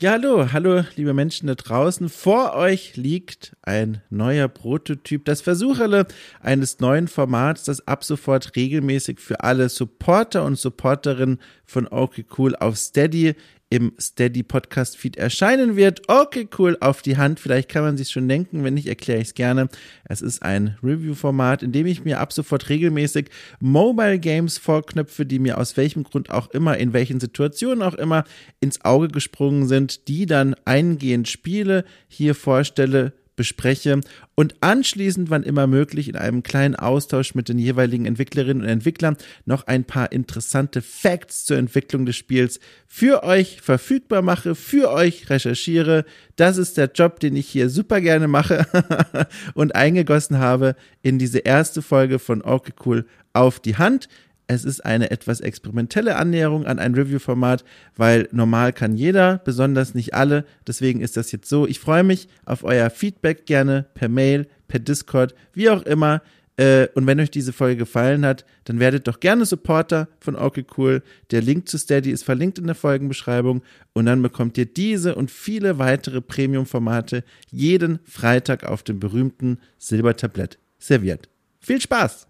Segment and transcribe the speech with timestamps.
[0.00, 2.08] Ja, hallo, hallo, liebe Menschen da draußen.
[2.08, 6.06] Vor euch liegt ein neuer Prototyp, das Versucherle
[6.40, 12.54] eines neuen Formats, das ab sofort regelmäßig für alle Supporter und Supporterinnen von Okay Cool
[12.54, 13.34] auf Steady
[13.70, 16.08] im Steady Podcast Feed erscheinen wird.
[16.08, 17.38] Okay, cool, auf die Hand.
[17.38, 19.68] Vielleicht kann man sich schon denken, wenn nicht, erkläre ich es gerne.
[20.04, 23.28] Es ist ein Review-Format, in dem ich mir ab sofort regelmäßig
[23.60, 28.24] Mobile Games vorknöpfe, die mir aus welchem Grund auch immer, in welchen Situationen auch immer
[28.60, 34.00] ins Auge gesprungen sind, die dann eingehend spiele, hier vorstelle, bespreche
[34.34, 39.16] und anschließend, wann immer möglich, in einem kleinen Austausch mit den jeweiligen Entwicklerinnen und Entwicklern
[39.46, 45.30] noch ein paar interessante Facts zur Entwicklung des Spiels für euch verfügbar mache, für euch
[45.30, 46.04] recherchiere.
[46.36, 48.66] Das ist der Job, den ich hier super gerne mache
[49.54, 54.08] und eingegossen habe in diese erste Folge von Okay Cool auf die Hand.
[54.50, 57.64] Es ist eine etwas experimentelle Annäherung an ein Review-Format,
[57.96, 60.46] weil normal kann jeder, besonders nicht alle.
[60.66, 61.66] Deswegen ist das jetzt so.
[61.66, 66.22] Ich freue mich auf euer Feedback gerne per Mail, per Discord, wie auch immer.
[66.56, 70.64] Äh, und wenn euch diese Folge gefallen hat, dann werdet doch gerne Supporter von Okay
[70.78, 71.02] Cool.
[71.30, 73.62] Der Link zu Steady ist verlinkt in der Folgenbeschreibung.
[73.92, 80.58] Und dann bekommt ihr diese und viele weitere Premium-Formate jeden Freitag auf dem berühmten Silbertablett
[80.78, 81.28] serviert.
[81.60, 82.27] Viel Spaß!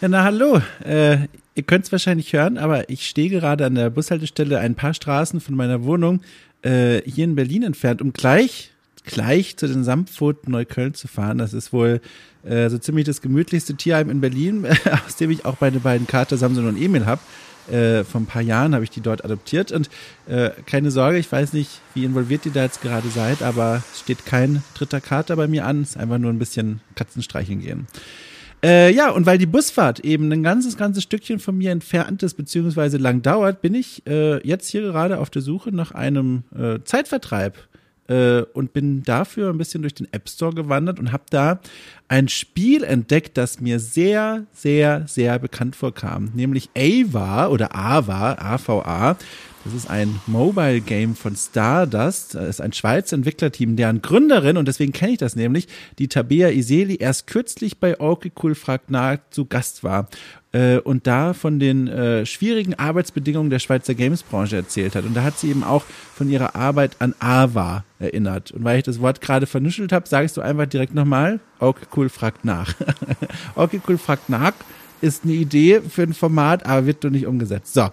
[0.00, 0.62] Ja, na hallo.
[0.82, 4.94] Äh, ihr könnt es wahrscheinlich hören, aber ich stehe gerade an der Bushaltestelle ein paar
[4.94, 6.22] Straßen von meiner Wohnung
[6.62, 8.72] äh, hier in Berlin entfernt, um gleich
[9.04, 11.36] gleich zu den Samtpfoten Neukölln zu fahren.
[11.36, 12.00] Das ist wohl
[12.44, 14.66] äh, so ziemlich das gemütlichste Tierheim in Berlin,
[15.06, 17.20] aus dem ich auch meine beiden Kater Samson und Emil habe.
[17.70, 19.90] Äh, vor ein paar Jahren habe ich die dort adoptiert und
[20.26, 24.00] äh, keine Sorge, ich weiß nicht, wie involviert ihr da jetzt gerade seid, aber es
[24.00, 27.86] steht kein dritter Kater bei mir an, es ist einfach nur ein bisschen Katzenstreicheln gehen.
[28.62, 32.34] Äh, ja, und weil die Busfahrt eben ein ganzes, ganzes Stückchen von mir entfernt ist,
[32.34, 36.78] beziehungsweise lang dauert, bin ich äh, jetzt hier gerade auf der Suche nach einem äh,
[36.84, 37.56] Zeitvertreib
[38.10, 41.60] äh, und bin dafür ein bisschen durch den App Store gewandert und habe da
[42.08, 49.16] ein Spiel entdeckt, das mir sehr, sehr, sehr bekannt vorkam, nämlich Ava oder Ava, AVA.
[49.62, 52.34] Das ist ein Mobile Game von Stardust.
[52.34, 55.68] Das ist ein Schweizer Entwicklerteam, deren Gründerin, und deswegen kenne ich das nämlich,
[55.98, 60.08] die Tabea Iseli, erst kürzlich bei Okay fragt nach zu Gast war
[60.52, 65.04] äh, und da von den äh, schwierigen Arbeitsbedingungen der Schweizer Games-Branche erzählt hat.
[65.04, 65.84] Und da hat sie eben auch
[66.14, 68.50] von ihrer Arbeit an AVA erinnert.
[68.50, 71.86] Und weil ich das Wort gerade vernuschelt habe, sage ich so einfach direkt nochmal, Okay
[71.96, 72.74] Cool fragt nach.
[73.54, 74.52] okay Cool fragt nach
[75.00, 77.74] ist eine Idee für ein Format, aber wird doch nicht umgesetzt.
[77.74, 77.88] So.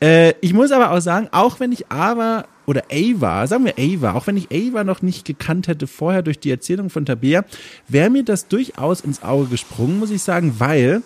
[0.00, 4.12] Äh, ich muss aber auch sagen, auch wenn ich aber oder Ava, sagen wir Ava,
[4.12, 7.44] auch wenn ich Ava noch nicht gekannt hätte vorher durch die Erzählung von Tabea,
[7.88, 11.02] wäre mir das durchaus ins Auge gesprungen, muss ich sagen, weil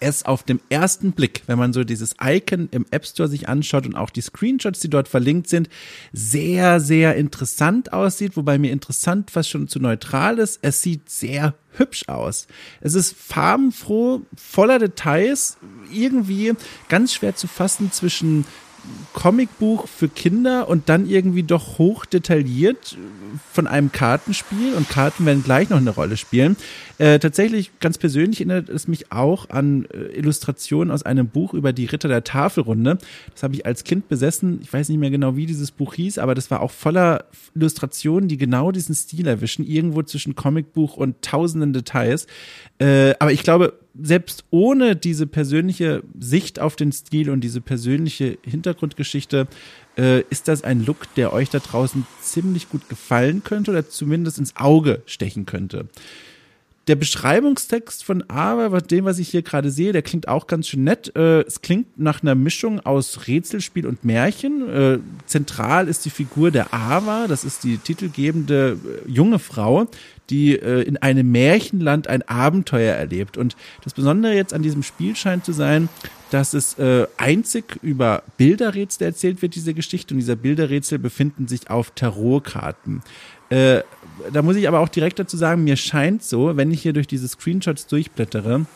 [0.00, 3.86] es auf dem ersten Blick, wenn man so dieses Icon im App Store sich anschaut
[3.86, 5.68] und auch die Screenshots, die dort verlinkt sind,
[6.12, 10.60] sehr, sehr interessant aussieht, wobei mir interessant fast schon zu neutral ist.
[10.62, 12.46] Es sieht sehr hübsch aus.
[12.80, 15.56] Es ist farbenfroh, voller Details,
[15.92, 16.52] irgendwie
[16.88, 18.44] ganz schwer zu fassen zwischen
[19.12, 22.96] Comicbuch für Kinder und dann irgendwie doch hoch detailliert
[23.52, 26.56] von einem Kartenspiel und Karten werden gleich noch eine Rolle spielen.
[26.98, 31.72] Äh, tatsächlich, ganz persönlich erinnert es mich auch an äh, Illustrationen aus einem Buch über
[31.72, 32.98] die Ritter der Tafelrunde.
[33.32, 34.58] Das habe ich als Kind besessen.
[34.62, 38.28] Ich weiß nicht mehr genau, wie dieses Buch hieß, aber das war auch voller Illustrationen,
[38.28, 42.26] die genau diesen Stil erwischen, irgendwo zwischen Comicbuch und tausenden Details.
[42.80, 48.38] Äh, aber ich glaube, selbst ohne diese persönliche Sicht auf den Stil und diese persönliche
[48.42, 49.46] Hintergrundgeschichte
[49.96, 54.38] äh, ist das ein Look, der euch da draußen ziemlich gut gefallen könnte oder zumindest
[54.38, 55.86] ins Auge stechen könnte
[56.88, 60.84] der Beschreibungstext von Ava, dem, was ich hier gerade sehe, der klingt auch ganz schön
[60.84, 61.14] nett.
[61.14, 64.68] Äh, es klingt nach einer Mischung aus Rätselspiel und Märchen.
[64.68, 69.86] Äh, zentral ist die Figur der Ava, das ist die titelgebende äh, junge Frau,
[70.30, 73.36] die äh, in einem Märchenland ein Abenteuer erlebt.
[73.36, 73.54] Und
[73.84, 75.90] das Besondere jetzt an diesem Spiel scheint zu sein,
[76.30, 80.14] dass es äh, einzig über Bilderrätsel erzählt wird, diese Geschichte.
[80.14, 83.02] Und dieser Bilderrätsel befinden sich auf Tarotkarten.
[83.50, 83.82] Äh,
[84.32, 87.06] da muss ich aber auch direkt dazu sagen, mir scheint so, wenn ich hier durch
[87.06, 88.66] diese Screenshots durchblättere,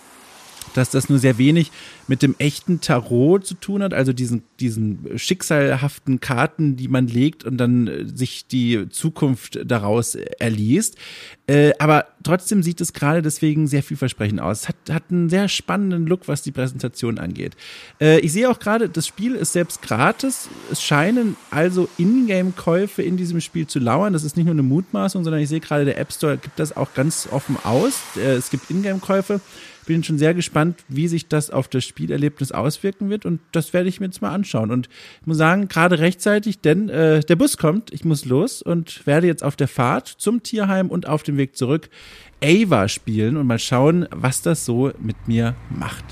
[0.75, 1.71] dass das nur sehr wenig
[2.09, 7.45] mit dem echten Tarot zu tun hat, also diesen, diesen schicksalhaften Karten, die man legt
[7.45, 10.97] und dann äh, sich die Zukunft daraus erliest.
[11.47, 14.63] Äh, aber trotzdem sieht es gerade deswegen sehr vielversprechend aus.
[14.63, 17.57] Es hat, hat einen sehr spannenden Look, was die Präsentation angeht.
[18.01, 20.49] Äh, ich sehe auch gerade, das Spiel ist selbst gratis.
[20.71, 24.13] Es scheinen also Ingame-Käufe in diesem Spiel zu lauern.
[24.13, 26.77] Das ist nicht nur eine Mutmaßung, sondern ich sehe gerade, der App Store gibt das
[26.77, 28.01] auch ganz offen aus.
[28.17, 29.41] Es gibt Ingame-Käufe
[29.87, 33.89] bin schon sehr gespannt, wie sich das auf das Spielerlebnis auswirken wird und das werde
[33.89, 34.71] ich mir jetzt mal anschauen.
[34.71, 34.89] Und
[35.21, 39.27] ich muss sagen, gerade rechtzeitig, denn äh, der Bus kommt, ich muss los und werde
[39.27, 41.89] jetzt auf der Fahrt zum Tierheim und auf dem Weg zurück
[42.43, 46.05] Ava spielen und mal schauen, was das so mit mir macht.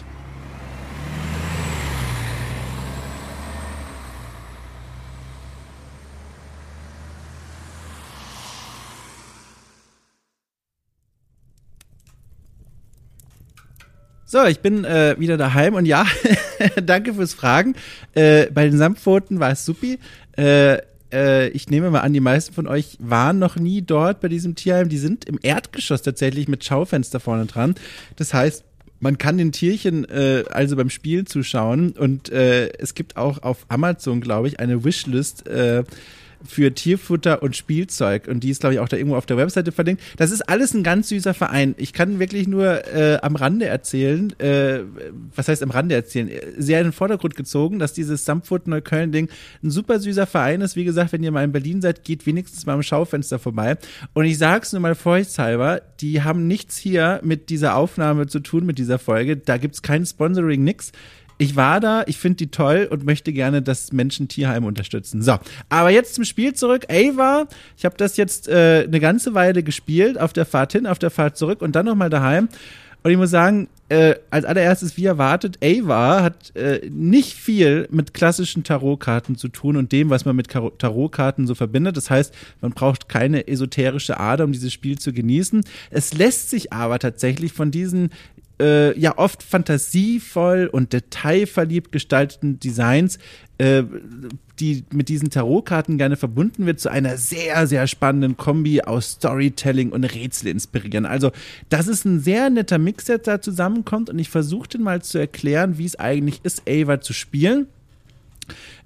[14.32, 16.06] So, ich bin äh, wieder daheim und ja,
[16.84, 17.74] danke fürs Fragen.
[18.14, 19.98] Äh, bei den Samtpfoten war es supi.
[20.38, 20.78] Äh,
[21.12, 24.54] äh, ich nehme mal an, die meisten von euch waren noch nie dort bei diesem
[24.54, 24.88] Tierheim.
[24.88, 27.74] Die sind im Erdgeschoss tatsächlich mit Schaufenster vorne dran.
[28.14, 28.62] Das heißt,
[29.00, 33.66] man kann den Tierchen äh, also beim Spiel zuschauen und äh, es gibt auch auf
[33.66, 35.48] Amazon, glaube ich, eine Wishlist.
[35.48, 35.82] Äh,
[36.44, 38.28] für Tierfutter und Spielzeug.
[38.28, 40.02] Und die ist, glaube ich, auch da irgendwo auf der Webseite verlinkt.
[40.16, 41.75] Das ist alles ein ganz süßer Verein.
[41.78, 44.81] Ich kann wirklich nur äh, am Rande erzählen, äh,
[45.34, 49.28] was heißt am Rande erzählen, sehr in den Vordergrund gezogen, dass dieses Samtfurt Neukölln-Ding
[49.62, 50.76] ein super süßer Verein ist.
[50.76, 53.76] Wie gesagt, wenn ihr mal in Berlin seid, geht wenigstens mal am Schaufenster vorbei.
[54.14, 58.66] Und ich sag's nur mal vorsichtshalber, die haben nichts hier mit dieser Aufnahme zu tun,
[58.66, 59.37] mit dieser Folge.
[59.37, 60.92] Da gibt's kein Sponsoring, nix
[61.40, 65.22] ich war da, ich finde die toll und möchte gerne das Menschen Tierheim unterstützen.
[65.22, 65.38] So,
[65.70, 66.84] aber jetzt zum Spiel zurück.
[66.90, 67.46] Ava,
[67.78, 71.10] ich habe das jetzt äh, eine ganze Weile gespielt, auf der Fahrt hin, auf der
[71.10, 72.50] Fahrt zurück und dann nochmal daheim.
[73.02, 78.12] Und ich muss sagen, äh, als allererstes, wie erwartet, Ava hat äh, nicht viel mit
[78.12, 81.96] klassischen Tarotkarten zu tun und dem, was man mit Tarotkarten so verbindet.
[81.96, 85.64] Das heißt, man braucht keine esoterische Ader, um dieses Spiel zu genießen.
[85.88, 88.10] Es lässt sich aber tatsächlich von diesen
[88.60, 93.18] äh, ja oft fantasievoll und detailverliebt gestalteten Designs,
[93.58, 93.82] äh,
[94.60, 99.90] die mit diesen Tarotkarten gerne verbunden wird, zu einer sehr, sehr spannenden Kombi aus Storytelling
[99.90, 101.06] und Rätsel inspirieren.
[101.06, 101.32] Also,
[101.68, 105.78] das ist ein sehr netter Mix, der da zusammenkommt und ich versuche mal zu erklären,
[105.78, 107.66] wie es eigentlich ist, Ava zu spielen.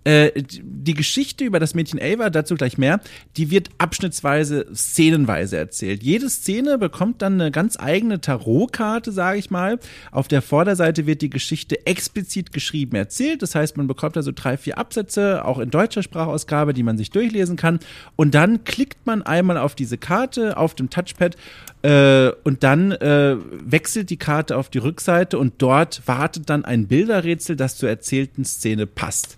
[0.04, 3.00] Äh, die Geschichte über das Mädchen Ava, dazu gleich mehr,
[3.38, 6.02] die wird abschnittsweise, szenenweise erzählt.
[6.02, 9.78] Jede Szene bekommt dann eine ganz eigene Tarotkarte, sage ich mal.
[10.10, 13.40] Auf der Vorderseite wird die Geschichte explizit geschrieben erzählt.
[13.40, 16.98] Das heißt, man bekommt da so drei, vier Absätze, auch in deutscher Sprachausgabe, die man
[16.98, 17.80] sich durchlesen kann.
[18.14, 21.36] Und dann klickt man einmal auf diese Karte auf dem Touchpad
[21.82, 26.88] äh, und dann äh, wechselt die Karte auf die Rückseite und dort wartet dann ein
[26.88, 29.36] Bilderrätsel, das zur erzählten Szene passt.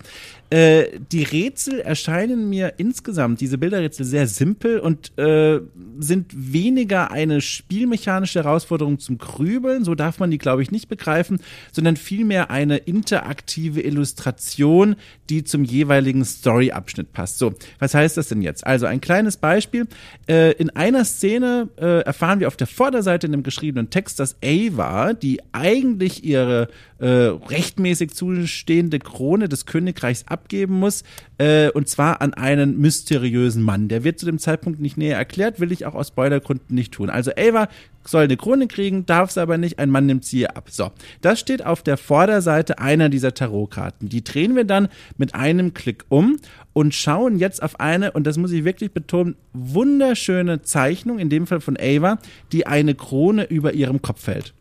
[0.50, 5.60] Äh, die Rätsel erscheinen mir insgesamt, diese Bilderrätsel, sehr simpel und äh,
[5.98, 11.40] sind weniger eine spielmechanische Herausforderung zum Grübeln, so darf man die, glaube ich, nicht begreifen,
[11.72, 14.94] sondern vielmehr eine interaktive Illustration,
[15.30, 17.38] die zum jeweiligen Storyabschnitt passt.
[17.38, 18.64] So, was heißt das denn jetzt?
[18.64, 19.88] Also ein kleines Beispiel.
[20.28, 24.36] Äh, in einer Szene äh, erfahren wir auf der Vorderseite in dem geschriebenen Text, dass
[24.44, 26.68] Ava, die eigentlich ihre
[26.98, 31.02] äh, rechtmäßig zustehende Krone des Königreichs abgeben muss,
[31.38, 33.88] äh, und zwar an einen mysteriösen Mann.
[33.88, 37.08] Der wird zu dem Zeitpunkt nicht näher erklärt, will ich auch aus Spoilergründen nicht tun.
[37.10, 37.68] Also Ava
[38.04, 40.68] soll eine Krone kriegen, darf es aber nicht, ein Mann nimmt sie ihr ab.
[40.70, 40.92] So,
[41.22, 44.08] das steht auf der Vorderseite einer dieser Tarotkarten.
[44.08, 46.36] Die drehen wir dann mit einem Klick um
[46.72, 51.46] und schauen jetzt auf eine, und das muss ich wirklich betonen, wunderschöne Zeichnung, in dem
[51.46, 52.18] Fall von Ava,
[52.52, 54.54] die eine Krone über ihrem Kopf hält.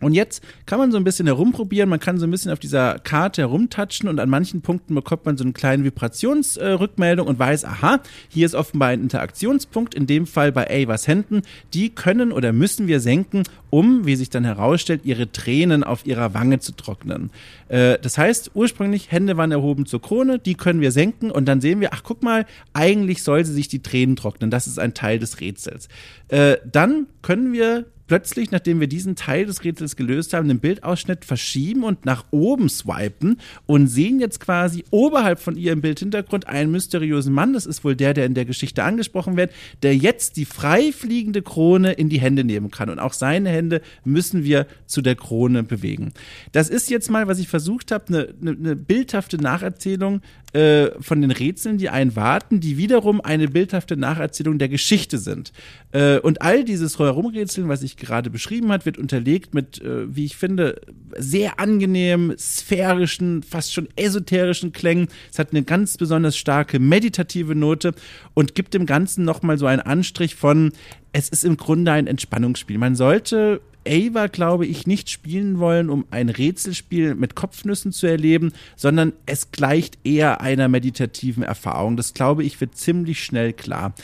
[0.00, 2.98] Und jetzt kann man so ein bisschen herumprobieren, man kann so ein bisschen auf dieser
[3.00, 7.64] Karte herumtatschen und an manchen Punkten bekommt man so eine kleine Vibrationsrückmeldung äh, und weiß,
[7.64, 11.42] aha, hier ist offenbar ein Interaktionspunkt, in dem Fall bei Avas Händen.
[11.74, 16.32] Die können oder müssen wir senken, um, wie sich dann herausstellt, ihre Tränen auf ihrer
[16.32, 17.30] Wange zu trocknen.
[17.68, 21.60] Äh, das heißt, ursprünglich Hände waren erhoben zur Krone, die können wir senken und dann
[21.60, 24.50] sehen wir, ach guck mal, eigentlich soll sie sich die Tränen trocknen.
[24.50, 25.88] Das ist ein Teil des Rätsels.
[26.28, 31.24] Äh, dann können wir plötzlich, nachdem wir diesen Teil des Rätsels gelöst haben, den Bildausschnitt
[31.24, 36.72] verschieben und nach oben swipen und sehen jetzt quasi oberhalb von ihr im Bildhintergrund einen
[36.72, 37.52] mysteriösen Mann.
[37.52, 41.42] Das ist wohl der, der in der Geschichte angesprochen wird, der jetzt die frei fliegende
[41.42, 42.90] Krone in die Hände nehmen kann.
[42.90, 46.12] Und auch seine Hände müssen wir zu der Krone bewegen.
[46.52, 50.22] Das ist jetzt mal, was ich versucht habe, eine, eine, eine bildhafte Nacherzählung
[50.54, 55.52] äh, von den Rätseln, die einen warten, die wiederum eine bildhafte Nacherzählung der Geschichte sind.
[55.92, 60.24] Äh, und all dieses Herumrätseln, was ich gerade beschrieben hat, wird unterlegt mit, äh, wie
[60.24, 60.80] ich finde,
[61.16, 65.08] sehr angenehmen, sphärischen, fast schon esoterischen Klängen.
[65.30, 67.94] Es hat eine ganz besonders starke meditative Note
[68.34, 70.72] und gibt dem Ganzen nochmal so einen Anstrich von,
[71.12, 72.78] es ist im Grunde ein Entspannungsspiel.
[72.78, 78.52] Man sollte Ava, glaube ich, nicht spielen wollen, um ein Rätselspiel mit Kopfnüssen zu erleben,
[78.76, 81.96] sondern es gleicht eher einer meditativen Erfahrung.
[81.96, 83.94] Das, glaube ich, wird ziemlich schnell klar.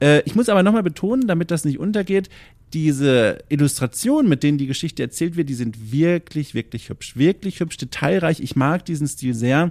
[0.00, 2.30] Äh, ich muss aber nochmal betonen, damit das nicht untergeht,
[2.72, 7.16] diese Illustrationen, mit denen die Geschichte erzählt wird, die sind wirklich, wirklich hübsch.
[7.16, 8.40] Wirklich hübsch, detailreich.
[8.40, 9.70] Ich mag diesen Stil sehr.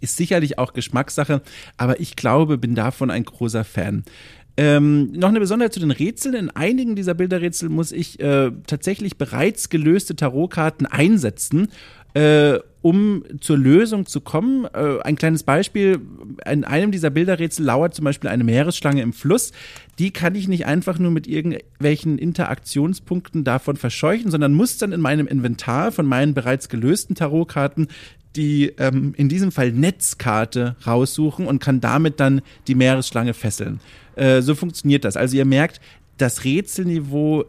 [0.00, 1.42] Ist sicherlich auch Geschmackssache,
[1.76, 4.04] aber ich glaube, bin davon ein großer Fan.
[4.60, 6.34] Ähm, noch eine Besonderheit zu den Rätseln.
[6.34, 11.68] In einigen dieser Bilderrätsel muss ich äh, tatsächlich bereits gelöste Tarotkarten einsetzen.
[12.14, 14.64] Äh, um zur Lösung zu kommen.
[14.64, 16.00] Äh, ein kleines Beispiel,
[16.50, 19.52] in einem dieser Bilderrätsel lauert zum Beispiel eine Meeresschlange im Fluss.
[19.98, 25.00] Die kann ich nicht einfach nur mit irgendwelchen Interaktionspunkten davon verscheuchen, sondern muss dann in
[25.00, 27.88] meinem Inventar von meinen bereits gelösten Tarotkarten
[28.38, 33.80] die ähm, in diesem Fall Netzkarte raussuchen und kann damit dann die Meeresschlange fesseln.
[34.14, 35.16] Äh, so funktioniert das.
[35.16, 35.80] Also ihr merkt,
[36.16, 37.44] das Rätselniveau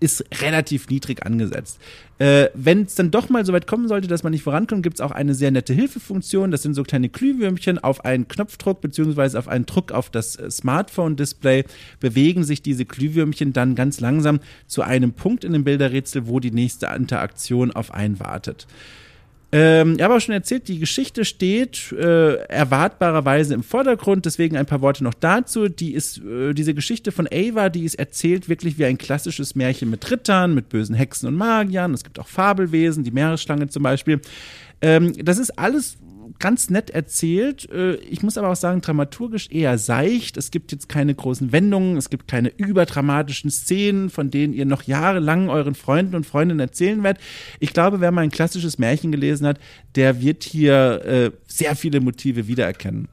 [0.00, 1.80] ist relativ niedrig angesetzt.
[2.18, 4.96] Äh, Wenn es dann doch mal so weit kommen sollte, dass man nicht vorankommt, gibt
[4.96, 6.50] es auch eine sehr nette Hilfefunktion.
[6.50, 7.78] Das sind so kleine Glühwürmchen.
[7.78, 11.64] Auf einen Knopfdruck beziehungsweise auf einen Druck auf das äh, Smartphone-Display
[12.00, 16.52] bewegen sich diese Glühwürmchen dann ganz langsam zu einem Punkt in dem Bilderrätsel, wo die
[16.52, 18.66] nächste Interaktion auf einen wartet.
[19.56, 24.66] Ähm, ich habe auch schon erzählt, die Geschichte steht äh, erwartbarerweise im Vordergrund, deswegen ein
[24.66, 25.68] paar Worte noch dazu.
[25.68, 29.90] Die ist, äh, diese Geschichte von Ava, die ist erzählt wirklich wie ein klassisches Märchen
[29.90, 31.94] mit Rittern, mit bösen Hexen und Magiern.
[31.94, 34.20] Es gibt auch Fabelwesen, die Meeresschlange zum Beispiel.
[34.82, 35.98] Ähm, das ist alles
[36.38, 37.70] ganz nett erzählt.
[37.70, 40.36] Äh, ich muss aber auch sagen, dramaturgisch eher seicht.
[40.36, 44.82] Es gibt jetzt keine großen Wendungen, es gibt keine überdramatischen Szenen, von denen ihr noch
[44.82, 47.22] jahrelang euren Freunden und Freundinnen erzählen werdet.
[47.60, 49.58] Ich glaube, wer mal ein klassisches Märchen gelesen hat,
[49.94, 53.08] der wird hier äh, sehr viele Motive wiedererkennen.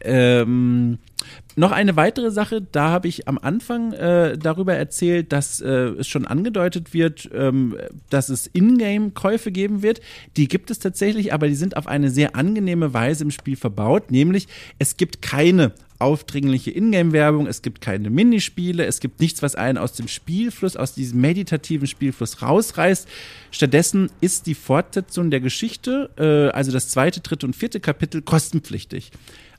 [0.00, 0.98] Ähm,
[1.56, 6.06] noch eine weitere Sache, da habe ich am Anfang äh, darüber erzählt, dass äh, es
[6.06, 7.76] schon angedeutet wird, ähm,
[8.10, 10.00] dass es Ingame-Käufe geben wird.
[10.36, 14.12] Die gibt es tatsächlich, aber die sind auf eine sehr angenehme Weise im Spiel verbaut,
[14.12, 14.46] nämlich
[14.78, 19.94] es gibt keine aufdringliche Ingame-Werbung, es gibt keine Minispiele, es gibt nichts, was einen aus
[19.94, 23.08] dem Spielfluss, aus diesem meditativen Spielfluss rausreißt.
[23.50, 29.10] Stattdessen ist die Fortsetzung der Geschichte, äh, also das zweite, dritte und vierte Kapitel, kostenpflichtig.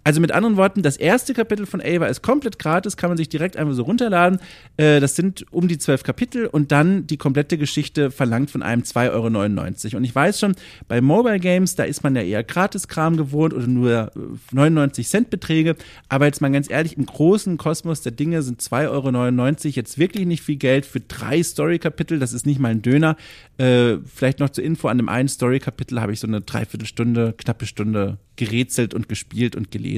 [0.04, 3.28] Also mit anderen Worten, das erste Kapitel von Ava ist komplett gratis, kann man sich
[3.28, 4.40] direkt einfach so runterladen.
[4.78, 8.84] Äh, das sind um die zwölf Kapitel und dann die komplette Geschichte verlangt von einem
[8.84, 9.98] 2,99 Euro.
[9.98, 10.56] Und ich weiß schon,
[10.88, 14.12] bei Mobile Games, da ist man ja eher Gratiskram gewohnt oder nur
[14.52, 15.76] 99 äh, Cent Beträge.
[16.08, 20.26] Aber jetzt mal ganz ehrlich, im großen Kosmos der Dinge sind 2,99 Euro jetzt wirklich
[20.26, 22.20] nicht viel Geld für drei Story-Kapitel.
[22.20, 23.18] Das ist nicht mal ein Döner.
[23.58, 27.66] Äh, vielleicht noch zur Info, an dem einen Story-Kapitel habe ich so eine Dreiviertelstunde, knappe
[27.66, 29.89] Stunde gerätselt und gespielt und gelesen.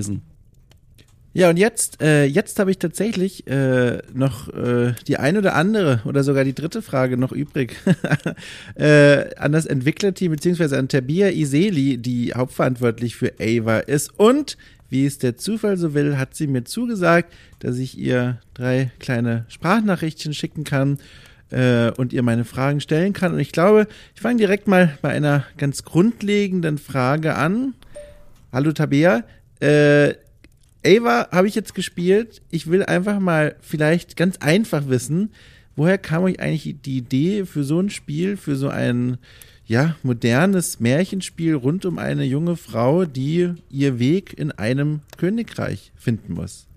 [1.34, 6.02] Ja, und jetzt, äh, jetzt habe ich tatsächlich äh, noch äh, die eine oder andere
[6.04, 7.78] oder sogar die dritte Frage noch übrig
[8.76, 14.20] äh, an das Entwicklerteam beziehungsweise an Tabia Iseli, die hauptverantwortlich für Ava ist.
[14.20, 14.58] Und
[14.90, 19.46] wie es der Zufall so will, hat sie mir zugesagt, dass ich ihr drei kleine
[19.48, 20.98] Sprachnachrichtchen schicken kann
[21.50, 23.34] äh, und ihr meine Fragen stellen kann.
[23.34, 27.74] Und ich glaube, ich fange direkt mal bei einer ganz grundlegenden Frage an.
[28.52, 29.24] Hallo Tabea.
[29.62, 30.16] Äh,
[30.86, 32.42] Ava habe ich jetzt gespielt.
[32.50, 35.32] Ich will einfach mal vielleicht ganz einfach wissen,
[35.76, 39.18] woher kam euch eigentlich die Idee für so ein Spiel, für so ein
[39.66, 46.34] ja, modernes Märchenspiel rund um eine junge Frau, die ihr Weg in einem Königreich finden
[46.34, 46.68] muss?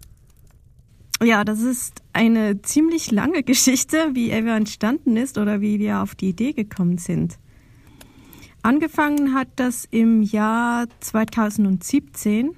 [1.23, 6.15] Ja, das ist eine ziemlich lange Geschichte, wie Ava entstanden ist oder wie wir auf
[6.15, 7.39] die Idee gekommen sind.
[8.63, 12.53] Angefangen hat das im Jahr 2017.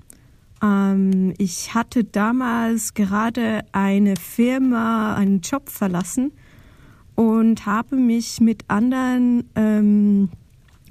[0.63, 6.33] Ähm, ich hatte damals gerade eine Firma, einen Job verlassen
[7.15, 10.29] und habe mich mit anderen ähm,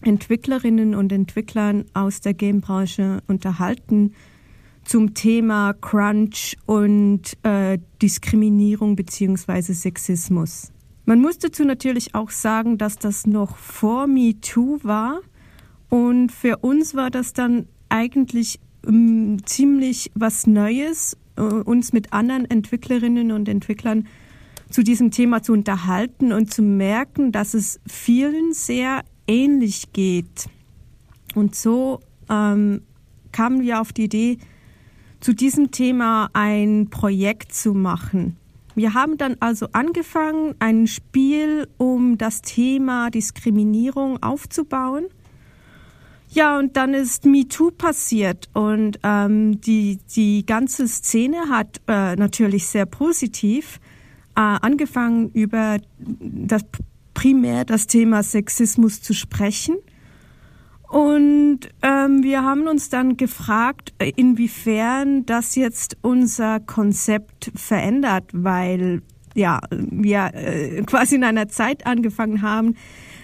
[0.01, 4.13] Entwicklerinnen und Entwicklern aus der Gamebranche unterhalten
[4.83, 10.71] zum Thema Crunch und äh, Diskriminierung beziehungsweise Sexismus.
[11.05, 15.21] Man muss dazu natürlich auch sagen, dass das noch vor MeToo war.
[15.89, 22.49] Und für uns war das dann eigentlich ähm, ziemlich was Neues, äh, uns mit anderen
[22.49, 24.07] Entwicklerinnen und Entwicklern
[24.69, 30.49] zu diesem Thema zu unterhalten und zu merken, dass es vielen sehr ähnlich geht.
[31.35, 31.99] Und so
[32.29, 32.81] ähm,
[33.31, 34.37] kamen wir auf die Idee,
[35.19, 38.37] zu diesem Thema ein Projekt zu machen.
[38.75, 45.05] Wir haben dann also angefangen, ein Spiel um das Thema Diskriminierung aufzubauen.
[46.35, 52.67] Ja, und dann ist MeToo passiert und ähm, die, die ganze Szene hat äh, natürlich
[52.67, 53.79] sehr positiv
[54.35, 56.65] äh, angefangen, über das
[57.13, 59.77] primär das Thema Sexismus zu sprechen.
[60.89, 69.03] Und ähm, wir haben uns dann gefragt, inwiefern das jetzt unser Konzept verändert, weil
[69.35, 72.75] ja wir äh, quasi in einer Zeit angefangen haben,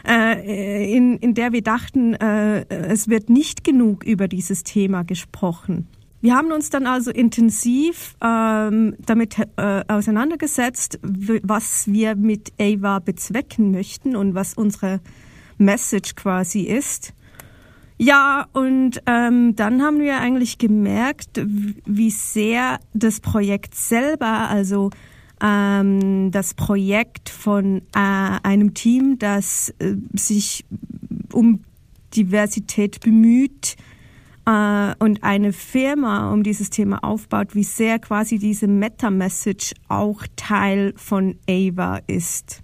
[0.08, 5.88] äh, in, in der wir dachten, äh, es wird nicht genug über dieses Thema gesprochen.
[6.22, 13.72] Wir haben uns dann also intensiv ähm, damit äh, auseinandergesetzt, was wir mit Ava bezwecken
[13.72, 15.00] möchten und was unsere
[15.58, 17.14] Message quasi ist.
[17.98, 21.42] Ja, und ähm, dann haben wir eigentlich gemerkt,
[21.86, 24.90] wie sehr das Projekt selber, also
[25.42, 30.66] ähm, das Projekt von äh, einem Team, das äh, sich
[31.32, 31.64] um
[32.14, 33.76] Diversität bemüht,
[34.46, 40.94] äh, und eine Firma um dieses Thema aufbaut, wie sehr quasi diese Meta-Message auch Teil
[40.96, 42.62] von Ava ist.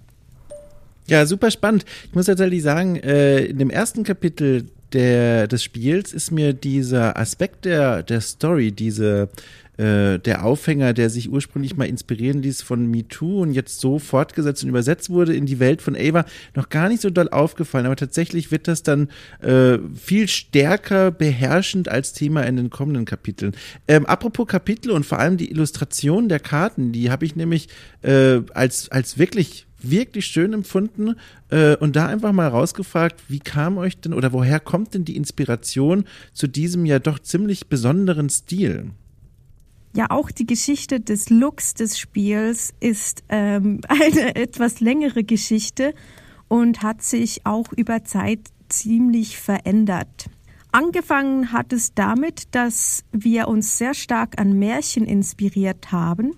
[1.08, 1.86] Ja, super spannend.
[2.06, 7.18] Ich muss tatsächlich sagen, äh, in dem ersten Kapitel der, des Spiels ist mir dieser
[7.18, 9.30] Aspekt der, der Story, diese
[9.78, 14.64] äh, der Aufhänger, der sich ursprünglich mal inspirieren ließ von MeToo und jetzt so fortgesetzt
[14.64, 17.86] und übersetzt wurde in die Welt von Ava, noch gar nicht so doll aufgefallen.
[17.86, 19.10] Aber tatsächlich wird das dann
[19.42, 23.56] äh, viel stärker beherrschend als Thema in den kommenden Kapiteln.
[23.88, 27.70] Ähm, apropos Kapitel und vor allem die Illustration der Karten, die habe ich nämlich
[28.02, 31.16] äh, als, als wirklich wirklich schön empfunden
[31.50, 35.16] äh, und da einfach mal rausgefragt, wie kam euch denn oder woher kommt denn die
[35.16, 38.92] Inspiration zu diesem ja doch ziemlich besonderen Stil?
[39.98, 45.96] Ja, auch die Geschichte des Looks des Spiels ist ähm, eine etwas längere Geschichte
[46.48, 50.30] und hat sich auch über Zeit ziemlich verändert.
[50.72, 56.36] Angefangen hat es damit, dass wir uns sehr stark an Märchen inspiriert haben.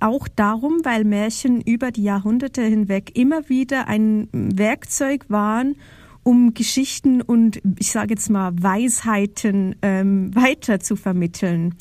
[0.00, 5.76] Auch darum, weil Märchen über die Jahrhunderte hinweg immer wieder ein Werkzeug waren,
[6.22, 11.74] um Geschichten und ich sage jetzt mal Weisheiten ähm, weiter zu vermitteln.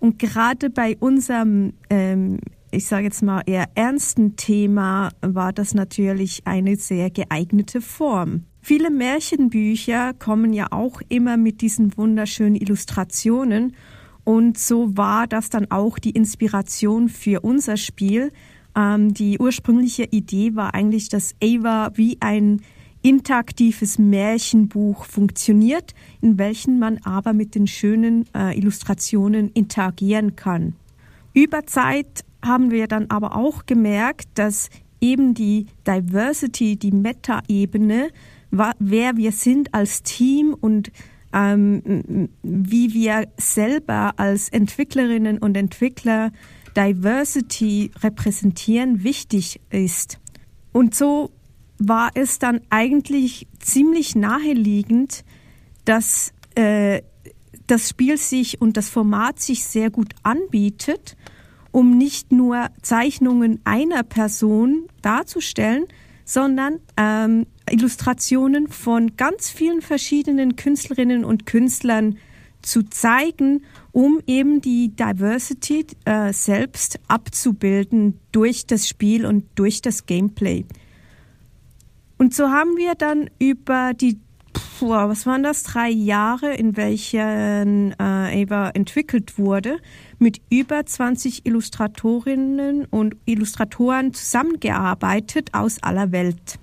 [0.00, 2.38] Und gerade bei unserem, ähm,
[2.70, 8.44] ich sage jetzt mal eher ernsten Thema, war das natürlich eine sehr geeignete Form.
[8.62, 13.74] Viele Märchenbücher kommen ja auch immer mit diesen wunderschönen Illustrationen.
[14.24, 18.32] Und so war das dann auch die Inspiration für unser Spiel.
[18.76, 22.60] Ähm, die ursprüngliche Idee war eigentlich, dass Ava wie ein
[23.02, 30.74] interaktives Märchenbuch funktioniert, in welchem man aber mit den schönen äh, Illustrationen interagieren kann.
[31.32, 34.68] Über Zeit haben wir dann aber auch gemerkt, dass
[35.00, 38.10] eben die Diversity, die Meta-Ebene,
[38.50, 40.90] wer wir sind als Team und
[41.32, 46.32] ähm, wie wir selber als Entwicklerinnen und Entwickler
[46.76, 50.18] Diversity repräsentieren, wichtig ist.
[50.72, 51.30] Und so
[51.80, 55.24] war es dann eigentlich ziemlich naheliegend,
[55.86, 57.02] dass äh,
[57.66, 61.16] das Spiel sich und das Format sich sehr gut anbietet,
[61.72, 65.86] um nicht nur Zeichnungen einer Person darzustellen,
[66.24, 72.18] sondern ähm, Illustrationen von ganz vielen verschiedenen Künstlerinnen und Künstlern
[72.60, 80.04] zu zeigen, um eben die Diversity äh, selbst abzubilden durch das Spiel und durch das
[80.04, 80.66] Gameplay.
[82.20, 84.20] Und so haben wir dann über die,
[84.52, 89.78] puh, was waren das, drei Jahre, in welchen äh, Ava entwickelt wurde,
[90.18, 96.58] mit über 20 Illustratorinnen und Illustratoren zusammengearbeitet aus aller Welt.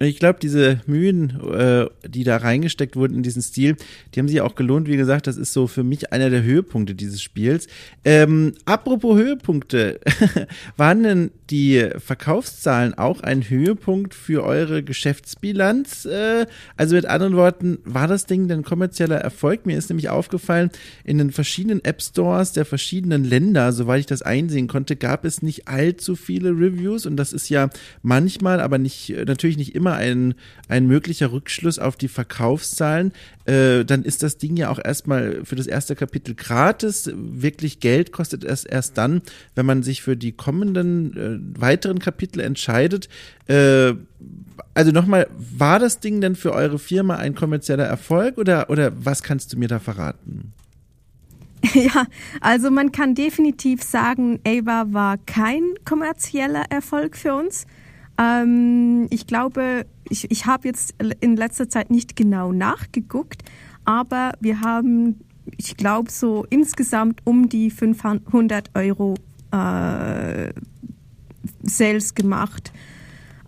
[0.00, 3.76] Ich glaube, diese Mühen, äh, die da reingesteckt wurden in diesen Stil,
[4.12, 4.88] die haben sich auch gelohnt.
[4.88, 7.68] Wie gesagt, das ist so für mich einer der Höhepunkte dieses Spiels.
[8.04, 10.00] Ähm, apropos Höhepunkte,
[10.76, 16.06] waren denn die Verkaufszahlen auch ein Höhepunkt für eure Geschäftsbilanz?
[16.06, 19.64] Äh, also mit anderen Worten, war das Ding denn kommerzieller Erfolg?
[19.64, 20.70] Mir ist nämlich aufgefallen,
[21.04, 25.40] in den verschiedenen App Stores der verschiedenen Länder, soweit ich das einsehen konnte, gab es
[25.40, 27.70] nicht allzu viele Reviews und das ist ja
[28.02, 30.34] manchmal, aber nicht natürlich nicht immer immer ein,
[30.68, 33.12] ein möglicher Rückschluss auf die Verkaufszahlen.
[33.44, 37.10] Äh, dann ist das Ding ja auch erstmal für das erste Kapitel gratis.
[37.14, 39.20] Wirklich Geld kostet es erst dann,
[39.54, 43.10] wenn man sich für die kommenden äh, weiteren Kapitel entscheidet.
[43.46, 43.92] Äh,
[44.72, 49.22] also nochmal, war das Ding denn für eure Firma ein kommerzieller Erfolg oder, oder was
[49.22, 50.54] kannst du mir da verraten?
[51.74, 52.06] Ja,
[52.40, 57.66] also man kann definitiv sagen, Ava war kein kommerzieller Erfolg für uns.
[58.18, 63.42] Ähm, ich glaube, ich, ich habe jetzt in letzter Zeit nicht genau nachgeguckt,
[63.84, 65.20] aber wir haben,
[65.56, 69.14] ich glaube, so insgesamt um die 500 Euro
[69.50, 70.52] äh,
[71.62, 72.72] Sales gemacht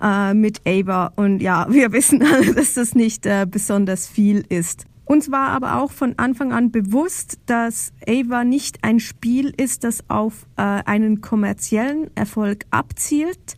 [0.01, 1.13] äh, mit Ava.
[1.17, 4.85] Und ja, wir wissen alle, dass das nicht äh, besonders viel ist.
[5.05, 10.11] Uns war aber auch von Anfang an bewusst, dass Ava nicht ein Spiel ist, das
[10.11, 13.57] auf äh, einen kommerziellen Erfolg abzielt.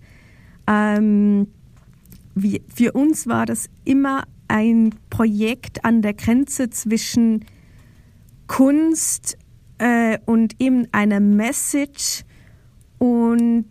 [0.68, 1.48] Ähm,
[2.34, 7.44] wie, für uns war das immer ein Projekt an der Grenze zwischen
[8.46, 9.38] Kunst
[9.78, 12.24] äh, und eben einer Message
[12.98, 13.66] und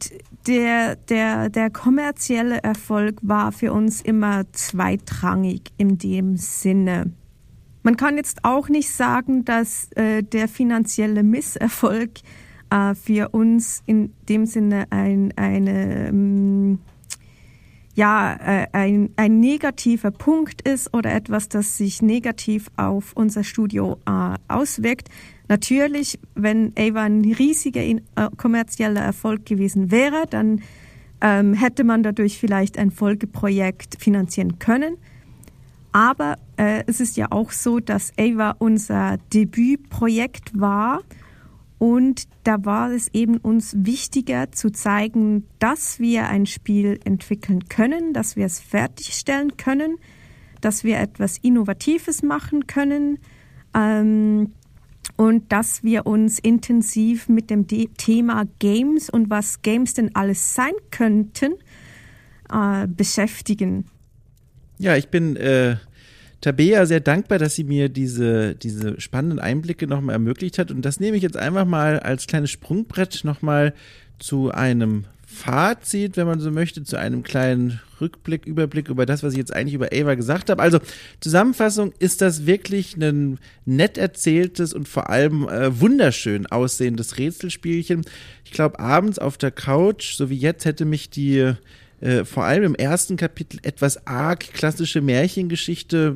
[0.47, 7.11] der, der, der kommerzielle Erfolg war für uns immer zweitrangig in dem Sinne.
[7.83, 12.11] Man kann jetzt auch nicht sagen, dass äh, der finanzielle Misserfolg
[12.69, 16.79] äh, für uns in dem Sinne ein, eine, ähm,
[17.95, 23.97] ja, äh, ein, ein negativer Punkt ist oder etwas, das sich negativ auf unser Studio
[24.05, 25.09] äh, auswirkt.
[25.47, 27.99] Natürlich, wenn Ava ein riesiger äh,
[28.35, 30.61] kommerzieller Erfolg gewesen wäre, dann
[31.21, 34.97] ähm, hätte man dadurch vielleicht ein Folgeprojekt finanzieren können.
[35.91, 41.01] Aber äh, es ist ja auch so, dass Ava unser Debütprojekt war.
[41.79, 48.13] Und da war es eben uns wichtiger zu zeigen, dass wir ein Spiel entwickeln können,
[48.13, 49.97] dass wir es fertigstellen können,
[50.61, 53.19] dass wir etwas Innovatives machen können
[53.75, 54.53] ähm,
[55.17, 60.55] und dass wir uns intensiv mit dem De Thema Games und was Games denn alles
[60.55, 61.53] sein könnten
[62.51, 63.85] äh, beschäftigen.
[64.79, 65.77] Ja, ich bin äh,
[66.41, 70.71] Tabea sehr dankbar, dass sie mir diese, diese spannenden Einblicke nochmal ermöglicht hat.
[70.71, 73.73] Und das nehme ich jetzt einfach mal als kleines Sprungbrett nochmal
[74.19, 79.33] zu einem Fazit, wenn man so möchte, zu einem kleinen Rückblick, Überblick über das, was
[79.33, 80.61] ich jetzt eigentlich über Ava gesagt habe.
[80.61, 80.79] Also
[81.19, 88.05] Zusammenfassung ist das wirklich ein nett erzähltes und vor allem äh, wunderschön aussehendes Rätselspielchen.
[88.45, 91.53] Ich glaube, abends auf der Couch, so wie jetzt, hätte mich die
[91.99, 96.15] äh, vor allem im ersten Kapitel etwas arg klassische Märchengeschichte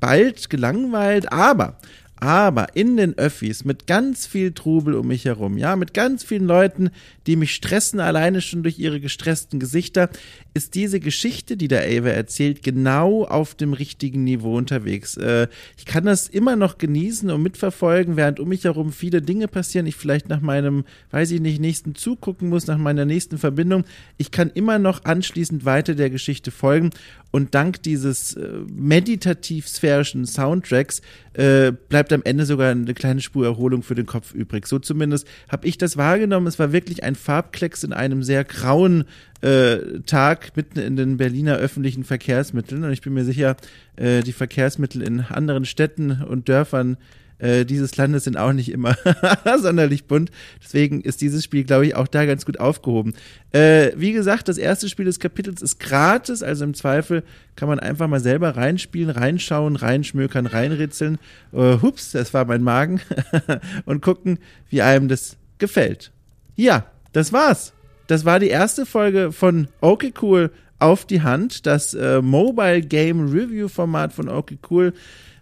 [0.00, 1.78] bald gelangweilt, aber
[2.22, 6.46] aber in den Öffis mit ganz viel Trubel um mich herum, ja, mit ganz vielen
[6.46, 6.90] Leuten,
[7.26, 10.08] die mich stressen, alleine schon durch ihre gestressten Gesichter,
[10.54, 15.16] ist diese Geschichte, die der Ava erzählt, genau auf dem richtigen Niveau unterwegs.
[15.16, 19.48] Äh, ich kann das immer noch genießen und mitverfolgen, während um mich herum viele Dinge
[19.48, 23.36] passieren, ich vielleicht nach meinem, weiß ich nicht, nächsten Zug gucken muss, nach meiner nächsten
[23.36, 23.82] Verbindung.
[24.16, 26.90] Ich kann immer noch anschließend weiter der Geschichte folgen
[27.32, 33.82] und dank dieses äh, meditativ-sphärischen Soundtracks äh, bleibt am Ende sogar eine kleine Spur Erholung
[33.82, 34.66] für den Kopf übrig.
[34.66, 36.46] So zumindest habe ich das wahrgenommen.
[36.46, 39.04] Es war wirklich ein Farbklecks in einem sehr grauen
[39.40, 42.84] äh, Tag mitten in den Berliner öffentlichen Verkehrsmitteln.
[42.84, 43.56] Und ich bin mir sicher,
[43.96, 46.96] äh, die Verkehrsmittel in anderen Städten und Dörfern
[47.42, 48.96] äh, dieses Landes sind auch nicht immer
[49.58, 50.30] sonderlich bunt.
[50.62, 53.14] Deswegen ist dieses Spiel, glaube ich, auch da ganz gut aufgehoben.
[53.50, 57.24] Äh, wie gesagt, das erste Spiel des Kapitels ist gratis, also im Zweifel
[57.56, 61.18] kann man einfach mal selber reinspielen, reinschauen, reinschmökern, reinritzeln.
[61.52, 63.00] Äh, hups, das war mein Magen.
[63.86, 64.38] und gucken,
[64.70, 66.12] wie einem das gefällt.
[66.54, 67.72] Ja, das war's.
[68.06, 70.50] Das war die erste Folge von Okay Cool
[70.82, 74.92] auf die Hand, das äh, Mobile Game Review Format von Okay Cool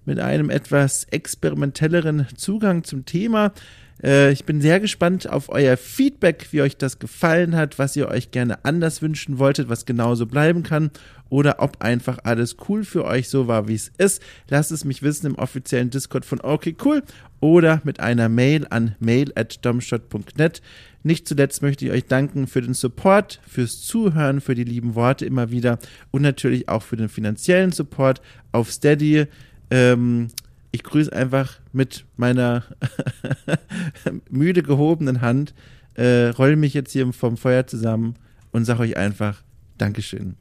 [0.05, 3.53] mit einem etwas experimentelleren Zugang zum Thema.
[4.03, 8.09] Äh, ich bin sehr gespannt auf euer Feedback, wie euch das gefallen hat, was ihr
[8.09, 10.91] euch gerne anders wünschen wolltet, was genauso bleiben kann
[11.29, 14.21] oder ob einfach alles cool für euch so war, wie es ist.
[14.49, 17.03] Lasst es mich wissen im offiziellen Discord von Okay Cool
[17.39, 20.61] oder mit einer Mail an mail at domshot.net.
[21.03, 25.25] Nicht zuletzt möchte ich euch danken für den Support, fürs Zuhören, für die lieben Worte
[25.25, 25.79] immer wieder
[26.11, 28.21] und natürlich auch für den finanziellen Support
[28.53, 29.27] auf Steady.
[29.71, 30.29] Ähm,
[30.73, 32.65] ich grüße einfach mit meiner
[34.31, 35.55] müde gehobenen Hand,
[35.95, 38.15] äh, rolle mich jetzt hier vom Feuer zusammen
[38.53, 39.43] und sage euch einfach
[39.79, 40.37] Dankeschön.